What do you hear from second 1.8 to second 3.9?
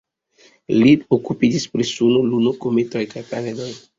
Suno, Luno, kometoj, planedoj.